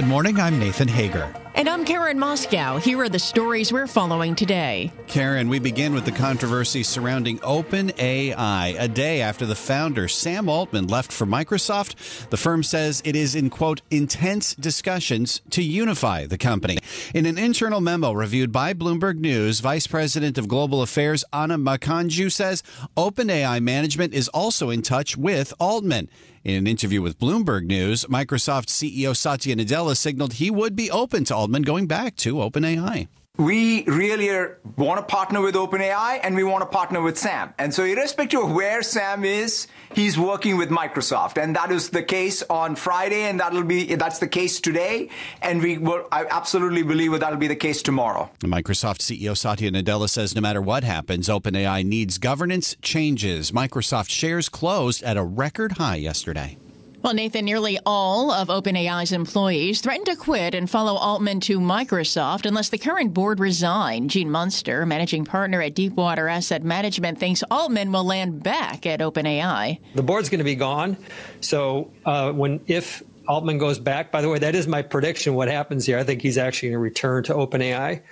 [0.00, 0.40] Good morning.
[0.40, 1.30] I'm Nathan Hager.
[1.54, 2.80] And I'm Karen Moskow.
[2.80, 4.90] Here are the stories we're following today.
[5.06, 8.80] Karen, we begin with the controversy surrounding OpenAI.
[8.80, 13.34] A day after the founder, Sam Altman, left for Microsoft, the firm says it is
[13.34, 16.78] in, quote, intense discussions to unify the company.
[17.12, 22.32] In an internal memo reviewed by Bloomberg News, Vice President of Global Affairs Anna Makanju
[22.32, 22.62] says
[22.96, 26.08] OpenAI management is also in touch with Altman.
[26.42, 31.22] In an interview with Bloomberg News, Microsoft CEO Satya Nadella signaled he would be open
[31.24, 33.08] to Altman going back to OpenAI
[33.40, 34.28] we really
[34.76, 37.54] want to partner with OpenAI and we want to partner with Sam.
[37.58, 42.02] And so, irrespective of where Sam is, he's working with Microsoft, and that is the
[42.02, 45.08] case on Friday, and that'll be that's the case today,
[45.40, 46.06] and we will.
[46.12, 48.30] I absolutely believe that that'll be the case tomorrow.
[48.40, 53.52] Microsoft CEO Satya Nadella says no matter what happens, OpenAI needs governance changes.
[53.52, 56.58] Microsoft shares closed at a record high yesterday.
[57.02, 62.44] Well, Nathan, nearly all of OpenAI's employees threatened to quit and follow Altman to Microsoft
[62.44, 64.08] unless the current board resign.
[64.08, 69.78] Gene Munster, managing partner at Deepwater Asset Management, thinks Altman will land back at OpenAI.
[69.94, 70.98] The board's going to be gone.
[71.40, 75.32] So uh, when if Altman goes back, by the way, that is my prediction.
[75.32, 75.98] What happens here?
[75.98, 78.02] I think he's actually going to return to OpenAI.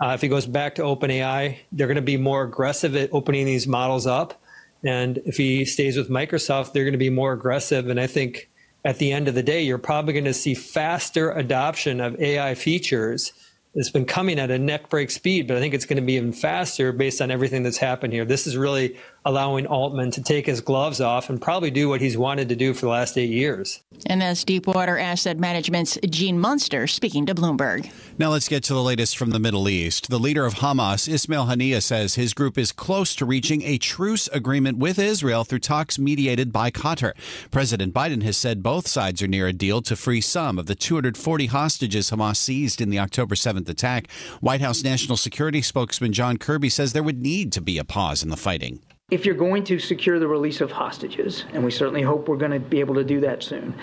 [0.00, 3.44] Uh, if he goes back to OpenAI, they're going to be more aggressive at opening
[3.44, 4.40] these models up.
[4.84, 7.88] And if he stays with Microsoft, they're going to be more aggressive.
[7.88, 8.48] And I think
[8.84, 12.54] at the end of the day, you're probably going to see faster adoption of AI
[12.54, 13.32] features
[13.74, 16.14] it's been coming at a neck break speed, but I think it's going to be
[16.14, 18.24] even faster based on everything that's happened here.
[18.24, 22.16] This is really allowing Altman to take his gloves off and probably do what he's
[22.16, 23.82] wanted to do for the last eight years.
[24.06, 27.90] And that's Deepwater Asset Management's Gene Munster speaking to Bloomberg.
[28.18, 30.08] Now let's get to the latest from the Middle East.
[30.08, 34.28] The leader of Hamas, Ismail Haniyeh, says his group is close to reaching a truce
[34.28, 37.12] agreement with Israel through talks mediated by Qatar.
[37.50, 40.74] President Biden has said both sides are near a deal to free some of the
[40.74, 44.10] 240 hostages Hamas seized in the October 7th attack.
[44.40, 48.22] White House National Security spokesman John Kirby says there would need to be a pause
[48.22, 48.80] in the fighting.
[49.10, 52.50] If you're going to secure the release of hostages, and we certainly hope we're going
[52.50, 53.74] to be able to do that soon,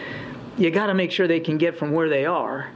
[0.56, 2.70] you got to make sure they can get from where they are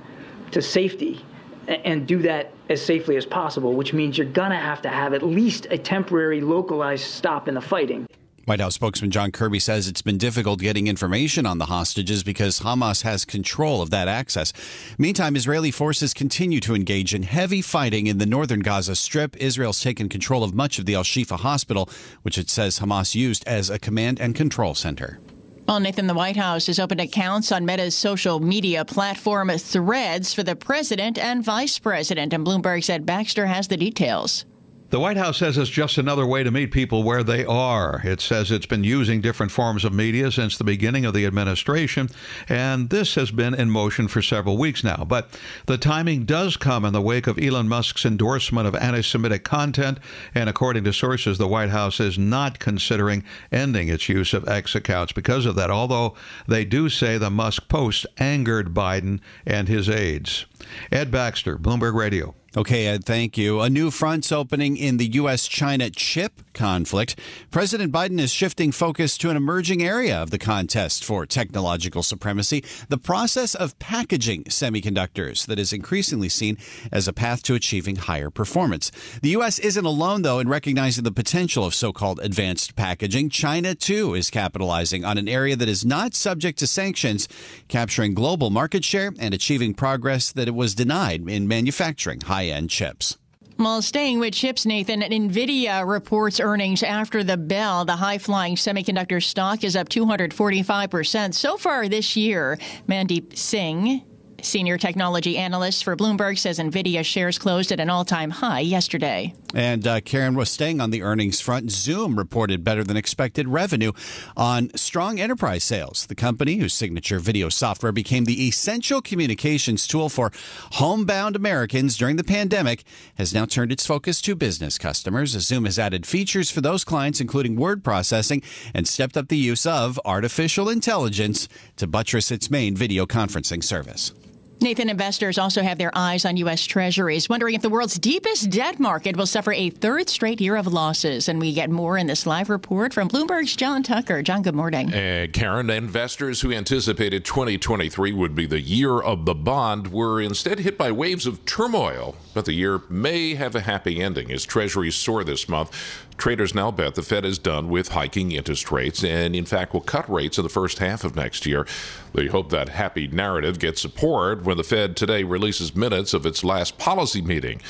[0.50, 1.24] to safety
[1.68, 5.14] and do that as safely as possible, which means you're going to have to have
[5.14, 8.08] at least a temporary localized stop in the fighting.
[8.50, 12.62] White House spokesman John Kirby says it's been difficult getting information on the hostages because
[12.62, 14.52] Hamas has control of that access.
[14.98, 19.38] Meantime, Israeli forces continue to engage in heavy fighting in the northern Gaza Strip.
[19.38, 21.92] Israel's taken control of much of the Al Shifa hospital,
[22.24, 25.20] which it says Hamas used as a command and control center.
[25.68, 30.42] Well, Nathan, the White House has opened accounts on Meta's social media platform Threads for
[30.42, 34.46] the president and vice president, and Bloomberg's Ed Baxter has the details.
[34.90, 38.02] The White House says it's just another way to meet people where they are.
[38.04, 42.10] It says it's been using different forms of media since the beginning of the administration,
[42.48, 45.06] and this has been in motion for several weeks now.
[45.08, 45.30] But
[45.68, 50.00] the timing does come in the wake of Elon Musk's endorsement of anti Semitic content,
[50.34, 54.74] and according to sources, the White House is not considering ending its use of X
[54.74, 56.16] accounts because of that, although
[56.48, 60.48] they do say the Musk post angered Biden and his aides.
[60.92, 62.34] Ed Baxter, Bloomberg Radio.
[62.58, 63.62] Okay, Ed, thank you.
[63.62, 65.48] A new front's opening in the U.S.
[65.48, 67.20] China chip conflict.
[67.52, 72.64] President Biden is shifting focus to an emerging area of the contest for technological supremacy
[72.90, 76.58] the process of packaging semiconductors that is increasingly seen
[76.92, 78.92] as a path to achieving higher performance.
[79.22, 79.60] The U.S.
[79.60, 83.30] isn't alone, though, in recognizing the potential of so called advanced packaging.
[83.30, 87.28] China, too, is capitalizing on an area that is not subject to sanctions,
[87.68, 92.70] capturing global market share and achieving progress that it was denied in manufacturing high end
[92.70, 93.18] chips.
[93.60, 97.84] Well, staying with chips, Nathan, NVIDIA reports earnings after the bell.
[97.84, 102.58] The high flying semiconductor stock is up 245% so far this year.
[102.88, 104.02] Mandeep Singh
[104.42, 109.34] Senior technology analyst for Bloomberg says Nvidia shares closed at an all time high yesterday.
[109.54, 111.72] And uh, Karen was staying on the earnings front.
[111.72, 113.94] Zoom reported better than expected revenue
[114.38, 116.06] on strong enterprise sales.
[116.06, 120.32] The company, whose signature video software became the essential communications tool for
[120.74, 122.84] homebound Americans during the pandemic,
[123.18, 125.32] has now turned its focus to business customers.
[125.32, 128.44] Zoom has added features for those clients, including word processing,
[128.76, 134.14] and stepped up the use of artificial intelligence to buttress its main video conferencing service.
[134.62, 136.66] Nathan, investors also have their eyes on U.S.
[136.66, 140.68] Treasuries, wondering if the world's deepest debt market will suffer a third straight year of
[140.68, 141.30] losses.
[141.30, 144.22] And we get more in this live report from Bloomberg's John Tucker.
[144.22, 144.90] John, good morning.
[144.90, 150.78] Karen, investors who anticipated 2023 would be the year of the bond were instead hit
[150.78, 152.18] by waves of turmoil.
[152.34, 155.72] But the year may have a happy ending as Treasuries soar this month.
[156.20, 159.80] Traders now bet the Fed is done with hiking interest rates and, in fact, will
[159.80, 161.66] cut rates in the first half of next year.
[162.14, 166.44] They hope that happy narrative gets support when the Fed today releases minutes of its
[166.44, 167.62] last policy meeting.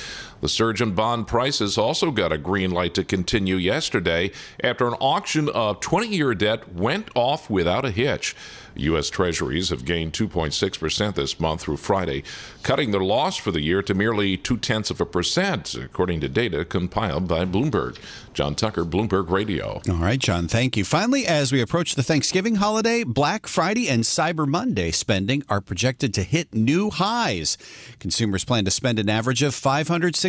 [0.42, 4.32] The surge in bond prices also got a green light to continue yesterday
[4.64, 8.36] after an auction of 20 year debt went off without a hitch.
[8.76, 9.10] U.S.
[9.10, 12.24] Treasuries have gained 2.6% this month through Friday,
[12.64, 16.30] cutting their loss for the year to merely two tenths of a percent, according to
[16.30, 17.98] data compiled by Bloomberg.
[18.34, 19.82] John Tucker, Bloomberg Radio.
[19.90, 20.86] All right, John, thank you.
[20.86, 26.14] Finally, as we approach the Thanksgiving holiday, Black Friday and Cyber Monday spending are projected
[26.14, 27.58] to hit new highs.
[28.00, 29.54] Consumers plan to spend an average of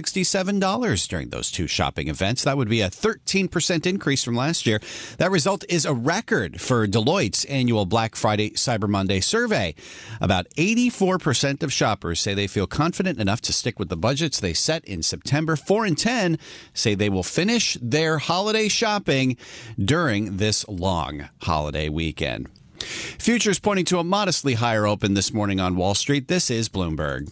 [0.03, 2.45] $567 during those two shopping events.
[2.45, 4.81] That would be a 13% increase from last year.
[5.19, 9.75] That result is a record for Deloitte's annual Black Friday Cyber Monday survey.
[10.21, 14.55] About 84% of shoppers say they feel confident enough to stick with the budgets they
[14.55, 15.57] set in September.
[15.57, 16.39] 4 in 10
[16.75, 19.37] say they will finish their holiday shopping
[19.83, 22.49] during this long holiday weekend.
[22.81, 26.29] Futures pointing to a modestly higher open this morning on Wall Street.
[26.29, 27.31] This is Bloomberg.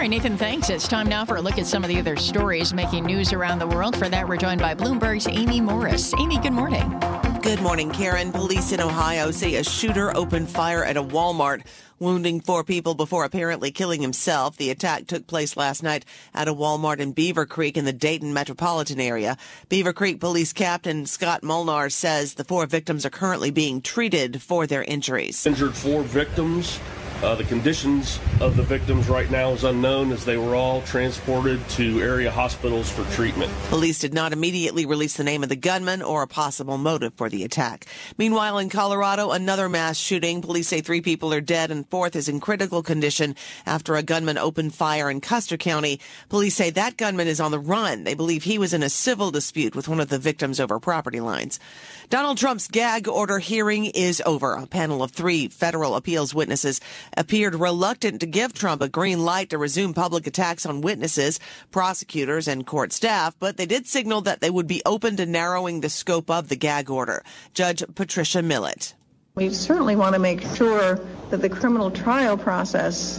[0.00, 0.70] Right, Nathan, thanks.
[0.70, 3.58] It's time now for a look at some of the other stories making news around
[3.58, 3.94] the world.
[3.94, 6.14] For that, we're joined by Bloomberg's Amy Morris.
[6.14, 6.98] Amy, good morning.
[7.42, 8.32] Good morning, Karen.
[8.32, 11.66] Police in Ohio say a shooter opened fire at a Walmart
[11.98, 14.56] wounding four people before apparently killing himself.
[14.56, 19.00] The attack took place last night at a Walmart in Beavercreek in the Dayton metropolitan
[19.00, 19.36] area.
[19.68, 24.82] Beavercreek Police Captain Scott Molnar says the four victims are currently being treated for their
[24.82, 25.44] injuries.
[25.44, 26.80] Injured four victims
[27.22, 31.66] uh, the conditions of the victims right now is unknown as they were all transported
[31.68, 33.52] to area hospitals for treatment.
[33.68, 37.28] Police did not immediately release the name of the gunman or a possible motive for
[37.28, 37.86] the attack.
[38.16, 40.40] Meanwhile, in Colorado, another mass shooting.
[40.40, 43.36] Police say three people are dead and fourth is in critical condition
[43.66, 46.00] after a gunman opened fire in Custer County.
[46.28, 48.04] Police say that gunman is on the run.
[48.04, 51.20] They believe he was in a civil dispute with one of the victims over property
[51.20, 51.60] lines.
[52.08, 54.54] Donald Trump's gag order hearing is over.
[54.54, 56.80] A panel of three federal appeals witnesses
[57.16, 61.40] appeared reluctant to give Trump a green light to resume public attacks on witnesses,
[61.70, 65.80] prosecutors, and court staff, but they did signal that they would be open to narrowing
[65.80, 67.24] the scope of the gag order.
[67.54, 68.94] Judge Patricia Millett.
[69.34, 73.18] We certainly want to make sure that the criminal trial process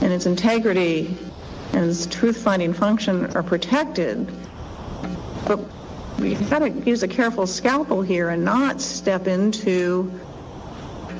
[0.00, 1.16] and its integrity
[1.72, 4.30] and its truth finding function are protected.
[5.46, 5.60] But
[6.18, 10.12] we've got to use a careful scalpel here and not step into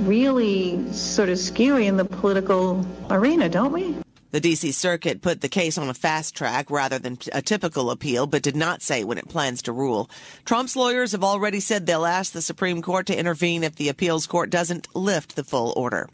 [0.00, 3.94] really sort of skewing the political arena, don't we?
[4.32, 4.72] The D.C.
[4.72, 8.56] Circuit put the case on a fast track rather than a typical appeal, but did
[8.56, 10.08] not say when it plans to rule.
[10.46, 14.26] Trump's lawyers have already said they'll ask the Supreme Court to intervene if the appeals
[14.26, 16.08] court doesn't lift the full order.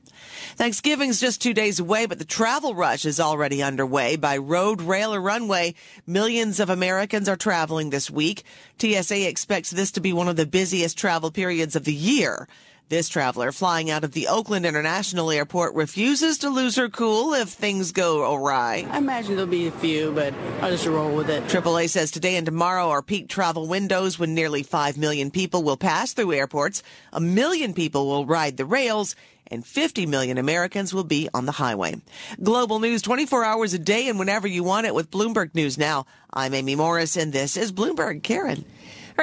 [0.57, 4.17] Thanksgiving's just two days away, but the travel rush is already underway.
[4.17, 8.43] By road, rail, or runway, millions of Americans are traveling this week.
[8.81, 12.49] TSA expects this to be one of the busiest travel periods of the year.
[12.91, 17.51] This traveler flying out of the Oakland International Airport refuses to lose her cool if
[17.51, 18.87] things go awry.
[18.91, 21.45] I imagine there'll be a few, but I'll just roll with it.
[21.45, 25.77] AAA says today and tomorrow are peak travel windows when nearly 5 million people will
[25.77, 29.17] pass through airports, a million people will ride the rails,
[29.49, 31.97] and 50 million Americans will be on the highway.
[32.43, 36.07] Global news 24 hours a day and whenever you want it with Bloomberg News Now.
[36.33, 38.23] I'm Amy Morris and this is Bloomberg.
[38.23, 38.65] Karen.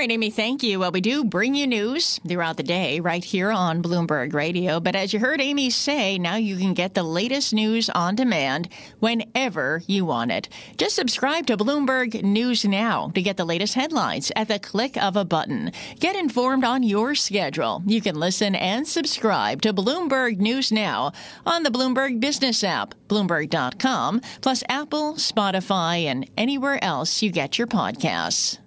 [0.01, 0.79] Right, Amy, thank you.
[0.79, 4.81] Well, we do bring you news throughout the day right here on Bloomberg Radio.
[4.81, 8.67] But as you heard Amy say, now you can get the latest news on demand
[8.99, 10.49] whenever you want it.
[10.77, 15.15] Just subscribe to Bloomberg News Now to get the latest headlines at the click of
[15.15, 15.71] a button.
[15.99, 17.81] Get informed on your schedule.
[17.85, 21.13] You can listen and subscribe to Bloomberg News Now
[21.45, 27.67] on the Bloomberg Business app, Bloomberg.com, plus Apple, Spotify, and anywhere else you get your
[27.67, 28.59] podcasts.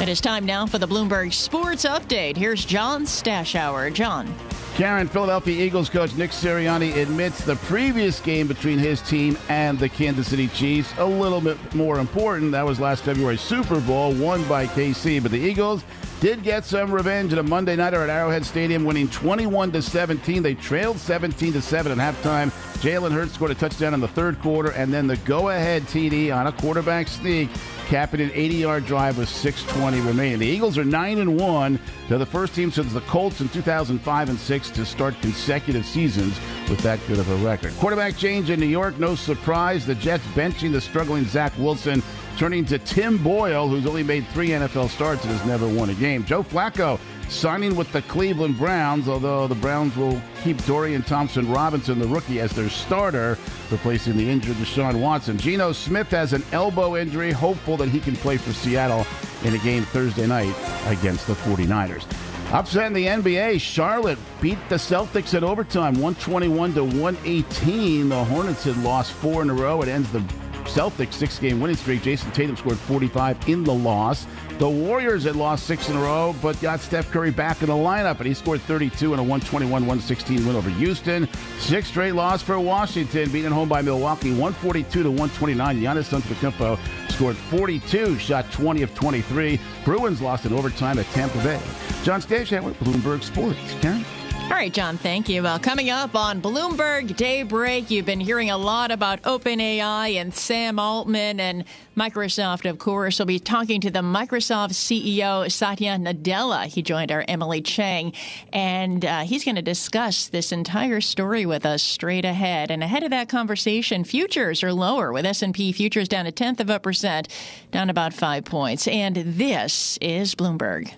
[0.00, 2.36] It is time now for the Bloomberg Sports Update.
[2.36, 3.92] Here's John Stashower.
[3.92, 4.32] John.
[4.76, 9.88] Karen, Philadelphia Eagles coach Nick Sirianni admits the previous game between his team and the
[9.88, 12.52] Kansas City Chiefs a little bit more important.
[12.52, 15.20] That was last February's Super Bowl, won by KC.
[15.20, 15.82] But the Eagles
[16.20, 20.42] did get some revenge in a Monday nighter at Arrowhead Stadium, winning 21 to 17.
[20.42, 22.50] They trailed 17 to 7 at halftime.
[22.80, 26.46] Jalen Hurts scored a touchdown in the third quarter, and then the go-ahead TD on
[26.46, 27.50] a quarterback sneak
[27.86, 30.38] capping an 80-yard drive with 6:20 remaining.
[30.40, 31.80] The Eagles are nine and one.
[32.08, 36.38] They're the first team since the Colts in 2005 and six to start consecutive seasons
[36.68, 37.74] with that good of a record.
[37.76, 39.86] Quarterback change in New York, no surprise.
[39.86, 42.02] The Jets benching the struggling Zach Wilson,
[42.38, 45.94] turning to Tim Boyle, who's only made three NFL starts and has never won a
[45.94, 46.24] game.
[46.24, 51.98] Joe Flacco signing with the Cleveland Browns, although the Browns will keep Dorian Thompson Robinson,
[51.98, 53.36] the rookie, as their starter,
[53.72, 55.36] replacing the injured Deshaun Watson.
[55.36, 59.04] Geno Smith has an elbow injury, hopeful that he can play for Seattle
[59.42, 60.54] in a game Thursday night
[60.86, 62.04] against the 49ers.
[62.52, 68.08] Upset in the NBA, Charlotte beat the Celtics in overtime, 121 to 118.
[68.08, 69.82] The Hornets had lost four in a row.
[69.82, 70.20] It ends the
[70.68, 72.02] Celtics six game winning streak.
[72.02, 74.26] Jayson Tatum scored 45 in the loss.
[74.58, 77.74] The Warriors had lost six in a row, but got Steph Curry back in the
[77.74, 81.28] lineup, and he scored 32 in a 121 116 win over Houston.
[81.58, 85.80] Six straight loss for Washington, beaten home by Milwaukee 142 to 129.
[85.80, 86.78] Giannis Antetokounmpo
[87.10, 89.60] scored 42, shot 20 of 23.
[89.84, 91.60] Bruins lost in overtime at Tampa Bay.
[92.02, 93.58] John Stashower with Bloomberg Sports.
[93.80, 94.04] Karen?
[94.48, 95.42] All right, John, thank you.
[95.42, 100.78] Well, coming up on Bloomberg Daybreak, you've been hearing a lot about OpenAI and Sam
[100.78, 101.64] Altman and
[101.96, 103.18] Microsoft, of course.
[103.18, 106.64] We'll be talking to the Microsoft CEO, Satya Nadella.
[106.64, 108.14] He joined our Emily Chang,
[108.50, 112.70] and uh, he's going to discuss this entire story with us straight ahead.
[112.70, 116.70] And ahead of that conversation, futures are lower, with S&P futures down a tenth of
[116.70, 117.28] a percent,
[117.70, 118.88] down about five points.
[118.88, 120.90] And this is Bloomberg.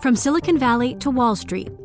[0.00, 1.70] From Silicon Valley to Wall Street,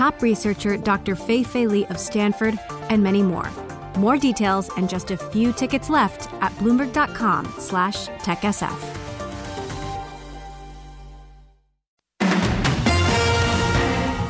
[0.00, 1.14] top researcher Dr.
[1.14, 3.50] Fei Fei Li of Stanford, and many more.
[3.98, 8.96] More details and just a few tickets left at bloomberg.com slash techsf.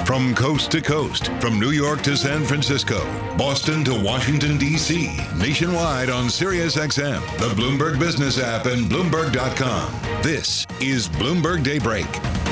[0.05, 3.05] From coast to coast, from New York to San Francisco,
[3.39, 9.93] Boston to Washington, D.C., nationwide on SiriusXM, the Bloomberg Business app, and Bloomberg.com.
[10.21, 12.50] This is Bloomberg Daybreak.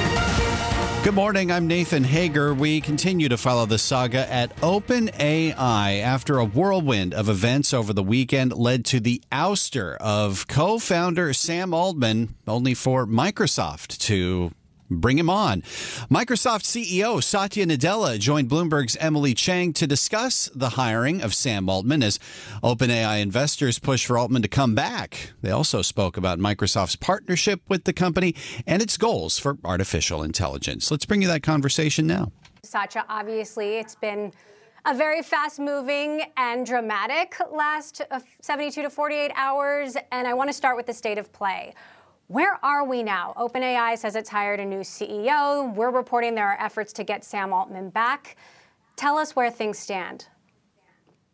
[1.04, 1.50] Good morning.
[1.50, 2.52] I'm Nathan Hager.
[2.52, 8.02] We continue to follow the saga at OpenAI after a whirlwind of events over the
[8.02, 14.50] weekend led to the ouster of co founder Sam Altman, only for Microsoft to
[14.90, 15.62] bring him on.
[16.11, 22.02] Microsoft CEO Satya Nadella joined Bloomberg's Emily Chang to discuss the hiring of Sam Altman
[22.02, 22.18] as
[22.62, 25.33] OpenAI investors push for Altman to come back.
[25.42, 28.35] They also spoke about Microsoft's partnership with the company
[28.66, 30.90] and its goals for artificial intelligence.
[30.90, 32.33] Let's bring you that conversation now.
[32.62, 34.33] Satya, obviously, it's been
[34.85, 40.49] a very fast moving and dramatic last uh, 72 to 48 hours, and I want
[40.49, 41.75] to start with the state of play.
[42.28, 43.32] Where are we now?
[43.38, 45.75] OpenAI says it's hired a new CEO.
[45.75, 48.37] We're reporting there are efforts to get Sam Altman back.
[48.97, 50.26] Tell us where things stand.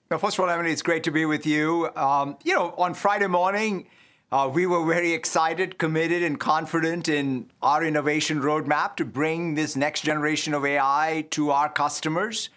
[0.09, 1.91] First of all, Emily, it's great to be with you.
[1.97, 3.89] Um, you know, on Friday morning,
[4.31, 9.75] uh, we were very excited, committed, and confident in our innovation roadmap to bring this
[9.75, 12.51] next generation of AI to our customers.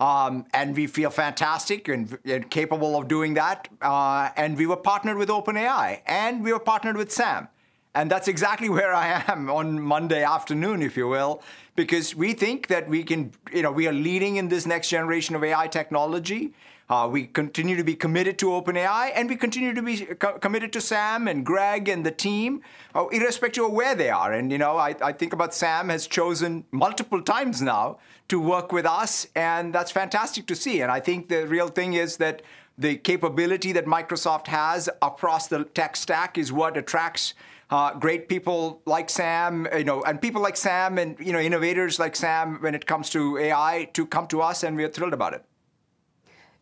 [0.00, 3.68] Um, and we feel fantastic and, and capable of doing that.
[3.80, 7.46] Uh, and we were partnered with OpenAI, and we were partnered with Sam.
[7.94, 11.42] And that's exactly where I am on Monday afternoon, if you will,
[11.76, 15.34] because we think that we can, you know, we are leading in this next generation
[15.34, 16.52] of AI technology.
[16.90, 20.70] Uh, we continue to be committed to OpenAI, and we continue to be co- committed
[20.70, 22.60] to Sam and Greg and the team,
[22.94, 24.34] uh, irrespective of where they are.
[24.34, 27.98] And you know, I, I think about Sam has chosen multiple times now
[28.28, 30.82] to work with us, and that's fantastic to see.
[30.82, 32.42] And I think the real thing is that
[32.76, 37.32] the capability that Microsoft has across the tech stack is what attracts
[37.74, 41.98] uh, great people like Sam, you know, and people like Sam and you know innovators
[41.98, 45.12] like Sam when it comes to AI to come to us, and we are thrilled
[45.12, 45.44] about it.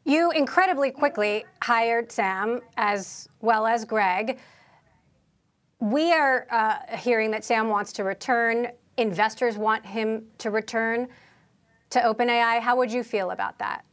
[0.05, 4.39] You incredibly quickly hired Sam as well as Greg.
[5.81, 8.69] We are uh, hearing that Sam wants to return.
[8.97, 11.09] Investors want him to return
[11.91, 12.61] to OpenAI.
[12.61, 13.85] How would you feel about that?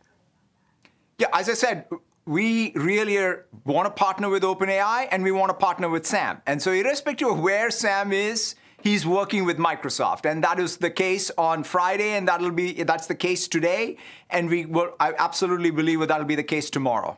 [1.18, 1.86] Yeah, as I said,
[2.30, 3.18] we really
[3.66, 6.40] want to partner with OpenAI and we want to partner with Sam.
[6.46, 10.92] And so, irrespective of where Sam is, he's working with Microsoft, and that is the
[10.92, 13.98] case on Friday, and that'll be that's the case today,
[14.30, 14.94] and we will.
[15.00, 17.18] I absolutely believe that that'll be the case tomorrow.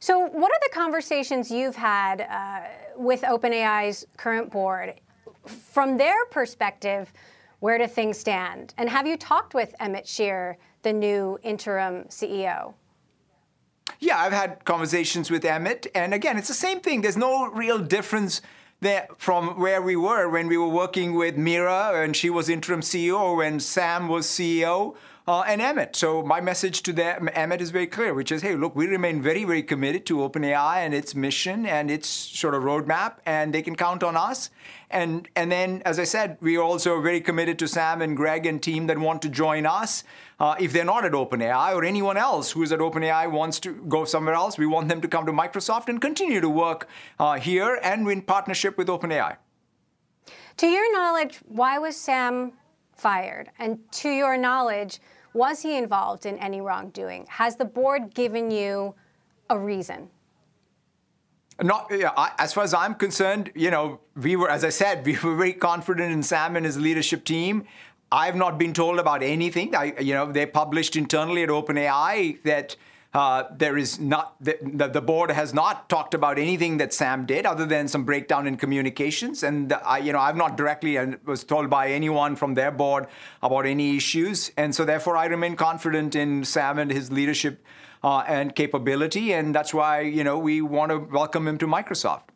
[0.00, 2.62] So, what are the conversations you've had uh,
[2.96, 5.00] with OpenAI's current board?
[5.46, 7.12] From their perspective,
[7.60, 8.74] where do things stand?
[8.78, 12.74] And have you talked with Emmett Shear, the new interim CEO?
[14.00, 17.02] Yeah, I've had conversations with Emmett, and again, it's the same thing.
[17.02, 18.42] There's no real difference
[18.82, 22.80] there from where we were when we were working with Mira and she was interim
[22.80, 24.96] CEO, when Sam was CEO.
[25.24, 25.94] Uh, and Emmett.
[25.94, 29.22] So my message to them, Emmett is very clear, which is, hey, look, we remain
[29.22, 33.62] very, very committed to OpenAI and its mission and its sort of roadmap, and they
[33.62, 34.50] can count on us.
[34.90, 38.46] And and then, as I said, we are also very committed to Sam and Greg
[38.46, 40.02] and team that want to join us.
[40.42, 43.74] Uh, if they're not at OpenAI or anyone else who is at OpenAI wants to
[43.88, 46.88] go somewhere else, we want them to come to Microsoft and continue to work
[47.20, 49.36] uh, here and in partnership with OpenAI.
[50.56, 52.54] To your knowledge, why was Sam
[52.96, 53.50] fired?
[53.60, 55.00] And to your knowledge,
[55.32, 57.24] was he involved in any wrongdoing?
[57.28, 58.96] Has the board given you
[59.48, 60.10] a reason?
[61.62, 65.06] Not yeah, I, as far as I'm concerned, you know, we were, as I said,
[65.06, 67.64] we were very confident in Sam and his leadership team.
[68.12, 69.74] I've not been told about anything.
[69.74, 72.76] I, you know, they published internally at OpenAI that
[73.14, 77.44] uh, there is not the, the, board has not talked about anything that Sam did
[77.44, 79.42] other than some breakdown in communications.
[79.42, 83.06] And I, you know, I've not directly and was told by anyone from their board
[83.42, 84.50] about any issues.
[84.56, 87.62] And so, therefore, I remain confident in Sam and his leadership
[88.02, 89.34] uh, and capability.
[89.34, 92.31] And that's why you know we want to welcome him to Microsoft.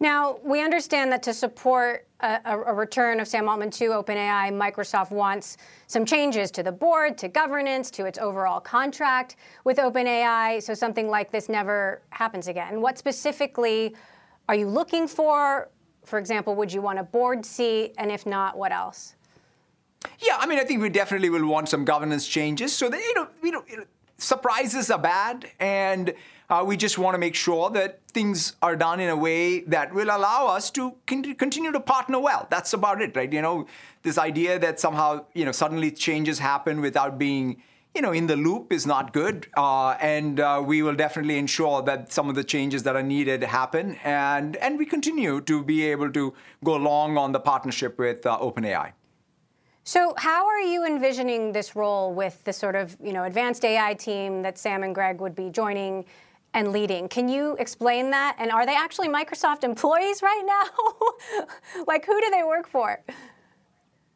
[0.00, 5.10] Now, we understand that to support a, a, return of Sam Altman to OpenAI, Microsoft
[5.10, 10.74] wants some changes to the board, to governance, to its overall contract with OpenAI, so
[10.74, 12.80] something like this never happens again.
[12.80, 13.94] What specifically
[14.48, 15.68] are you looking for?
[16.04, 17.94] For example, would you want a board seat?
[17.98, 19.14] And if not, what else?
[20.20, 23.14] Yeah, I mean, I think we definitely will want some governance changes so that, you
[23.14, 23.64] know, you know,
[24.16, 26.14] surprises are bad and
[26.50, 29.92] uh, we just want to make sure that things are done in a way that
[29.92, 32.46] will allow us to continue to partner well.
[32.50, 33.30] That's about it, right?
[33.30, 33.66] You know,
[34.02, 37.62] this idea that somehow, you know, suddenly changes happen without being,
[37.94, 39.48] you know, in the loop is not good.
[39.58, 43.42] Uh, and uh, we will definitely ensure that some of the changes that are needed
[43.42, 43.98] happen.
[44.02, 46.32] And, and we continue to be able to
[46.64, 48.92] go along on the partnership with uh, OpenAI.
[49.84, 53.94] So, how are you envisioning this role with the sort of you know advanced AI
[53.94, 56.04] team that Sam and Greg would be joining
[56.58, 57.08] and leading.
[57.08, 58.34] Can you explain that?
[58.40, 61.44] And are they actually Microsoft employees right now?
[61.86, 63.00] like, who do they work for?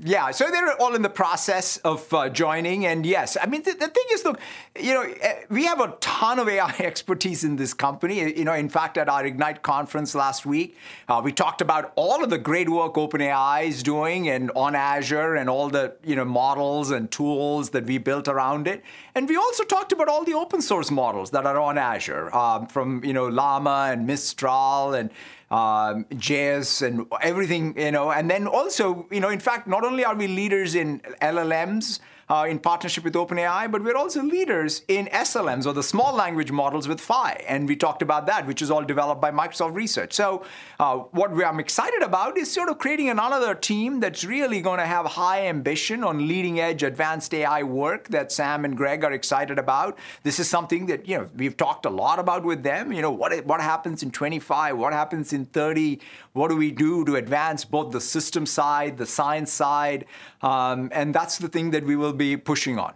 [0.04, 3.72] Yeah, so they're all in the process of uh, joining, and yes, I mean the,
[3.72, 4.40] thing is, look,
[4.76, 8.18] you know, eh, we have a ton of AI expertise in this company.
[8.36, 10.76] You know, in fact, at our Ignite conference last week,
[11.08, 15.36] uh, we talked about all of the great work OpenAI is doing, and on Azure,
[15.36, 18.82] and all the you know models and tools that we built around it.
[19.14, 22.66] And we also talked about all the open source models that are on Azure, um,
[22.66, 25.10] from you know Llama and Mistral and
[25.52, 28.10] um, Jais and everything, you know.
[28.10, 32.00] And then also, you know, in fact, not only are we leaders in LLMs,
[32.32, 36.50] uh, in partnership with OpenAI, but we're also leaders in SLMs or the small language
[36.50, 37.32] models with Phi.
[37.46, 40.14] And we talked about that, which is all developed by Microsoft Research.
[40.14, 40.42] So,
[40.80, 44.86] uh, what I'm excited about is sort of creating another team that's really going to
[44.86, 49.58] have high ambition on leading edge advanced AI work that Sam and Greg are excited
[49.58, 49.98] about.
[50.22, 52.94] This is something that, you know, we've talked a lot about with them.
[52.94, 54.78] You know, what, what happens in 25?
[54.78, 56.00] What happens in 30?
[56.32, 60.06] What do we do to advance both the system side, the science side?
[60.40, 62.94] Um, and that's the thing that we will be pushing on.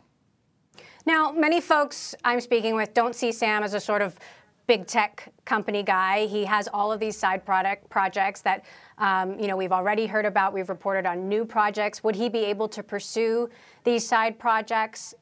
[1.06, 4.18] Now, many folks I'm speaking with don't see Sam as a sort of
[4.66, 6.26] big tech company guy.
[6.26, 8.64] He has all of these side product projects that
[8.98, 10.52] um, you know we've already heard about.
[10.52, 12.02] We've reported on new projects.
[12.02, 13.48] Would he be able to pursue
[13.84, 15.14] these side projects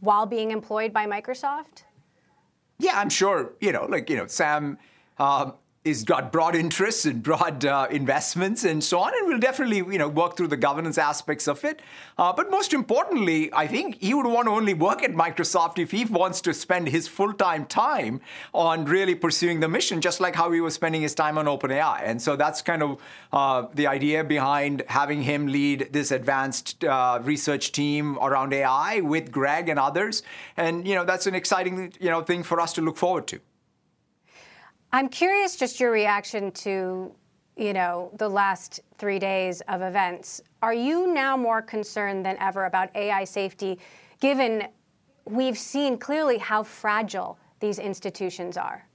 [0.00, 1.84] while being employed by Microsoft?
[2.78, 3.52] Yeah, I'm sure.
[3.60, 4.78] You know, like you know, Sam
[5.18, 5.52] uh,
[5.84, 9.98] is got broad interests and broad uh, investments and so on, and we'll definitely you
[9.98, 11.80] know work through the governance aspects of it.
[12.16, 15.90] Uh, but most importantly, I think he would want to only work at Microsoft if
[15.90, 18.22] he wants to spend his full time time
[18.54, 22.00] on really pursuing the mission, just like how he was spending his time on OpenAI.
[22.02, 23.00] And so that's kind of
[23.32, 29.30] uh, the idea behind having him lead this advanced uh, research team around AI with
[29.30, 30.22] Greg and others.
[30.56, 33.40] And you know that's an exciting you know thing for us to look forward to.
[34.94, 37.12] I'm curious just your reaction to,
[37.56, 40.40] you know, the last three days of events.
[40.62, 43.80] Are you now more concerned than ever about AI safety,
[44.20, 44.68] given
[45.24, 48.86] we've seen clearly how fragile these institutions are?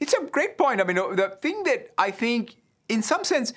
[0.00, 0.80] It's a great point.
[0.80, 2.56] I mean, the thing that I think,
[2.88, 3.52] in some sense,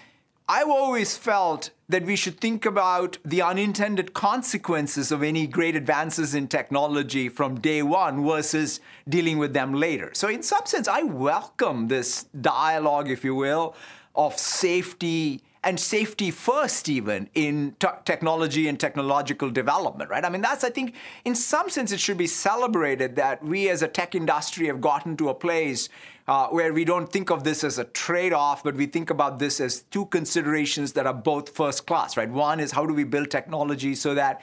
[0.48, 6.36] I've always felt that we should think about the unintended consequences of any great advances
[6.36, 8.80] in technology from day one versus
[9.10, 10.12] dealing with them later.
[10.14, 13.76] So, in some sense, I welcome this dialogue, if you will,
[14.14, 20.42] of safety and safety first even in t- technology and technological development right i mean
[20.42, 20.94] that's i think
[21.26, 25.18] in some sense it should be celebrated that we as a tech industry have gotten
[25.18, 25.90] to a place
[26.28, 29.40] uh, where we don't think of this as a trade off, but we think about
[29.40, 32.30] this as two considerations that are both first class, right?
[32.30, 34.42] One is how do we build technology so that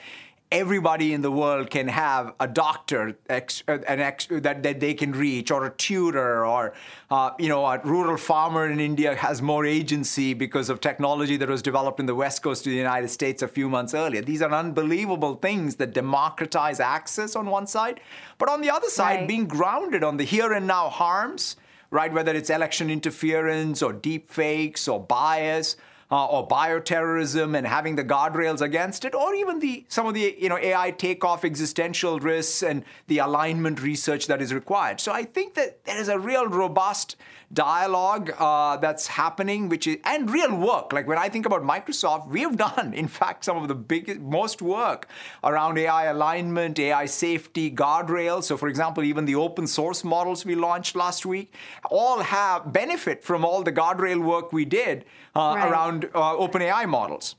[0.52, 5.10] everybody in the world can have a doctor ex, an ex, that, that they can
[5.12, 6.74] reach or a tutor or
[7.10, 11.48] uh, you know a rural farmer in india has more agency because of technology that
[11.48, 14.42] was developed in the west coast of the united states a few months earlier these
[14.42, 17.98] are unbelievable things that democratize access on one side
[18.36, 19.28] but on the other side right.
[19.28, 21.56] being grounded on the here and now harms
[21.92, 22.12] right?
[22.12, 25.76] Whether it's election interference or deep fakes or bias.
[26.12, 30.36] Uh, or bioterrorism and having the guardrails against it, or even the some of the
[30.38, 35.00] you know AI takeoff existential risks and the alignment research that is required.
[35.00, 37.16] So I think that there is a real robust
[37.52, 40.92] dialogue uh, that's happening, which is and real work.
[40.92, 44.20] Like when I think about Microsoft, we have done, in fact, some of the biggest,
[44.20, 45.08] most work
[45.44, 48.44] around AI alignment, AI safety, guardrails.
[48.44, 51.54] So, for example, even the open source models we launched last week
[51.90, 55.70] all have benefit from all the guardrail work we did right.
[55.70, 57.36] around uh, open AI models.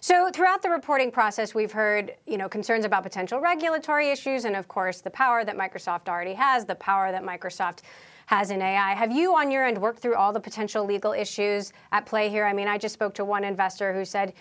[0.00, 4.54] So throughout the reporting process, we've heard, you know, concerns about potential regulatory issues, and
[4.54, 7.80] of course, the power that Microsoft already has, the power that Microsoft
[8.26, 8.94] has in AI.
[8.94, 12.44] Have you, on your end, worked through all the potential legal issues at play here?
[12.44, 14.34] I mean, I just spoke to one investor who said,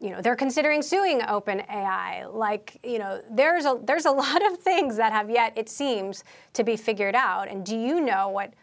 [0.00, 2.32] you know, they're considering suing OpenAI.
[2.32, 6.22] Like, you know, there's a there's a lot of things that have yet, it seems,
[6.52, 7.48] to be figured out.
[7.48, 8.54] And do you know what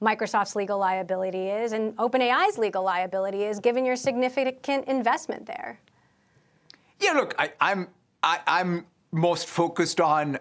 [0.00, 5.80] Microsoft's legal liability is and OpenAI's legal liability is, given your significant investment there?
[7.00, 7.88] Yeah, look, I, I'm
[8.22, 10.38] I, I'm most focused on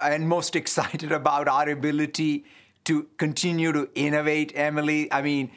[0.00, 2.44] and most excited about our ability
[2.84, 5.12] to continue to innovate, Emily.
[5.12, 5.50] I mean,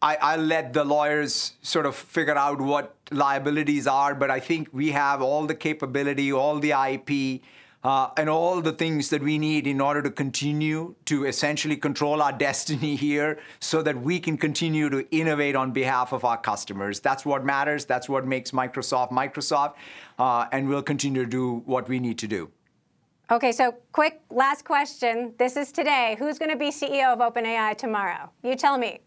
[0.00, 4.68] I, I'll let the lawyers sort of figure out what liabilities are, but I think
[4.72, 7.42] we have all the capability, all the IP,
[7.84, 12.22] uh, and all the things that we need in order to continue to essentially control
[12.22, 17.00] our destiny here so that we can continue to innovate on behalf of our customers.
[17.00, 17.84] That's what matters.
[17.84, 19.74] That's what makes Microsoft Microsoft.
[20.18, 22.50] Uh, and we'll continue to do what we need to do.
[23.30, 25.32] Okay, so quick last question.
[25.38, 26.16] This is today.
[26.18, 28.30] Who's going to be CEO of OpenAI tomorrow?
[28.42, 29.00] You tell me.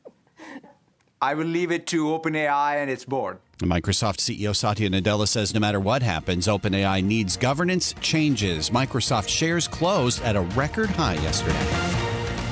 [1.22, 3.38] I will leave it to OpenAI and its board.
[3.66, 8.70] Microsoft CEO Satya Nadella says no matter what happens, OpenAI needs governance changes.
[8.70, 11.90] Microsoft shares closed at a record high yesterday.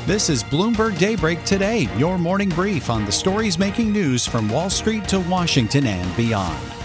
[0.07, 4.71] This is Bloomberg Daybreak Today, your morning brief on the stories making news from Wall
[4.71, 6.78] Street to Washington and beyond.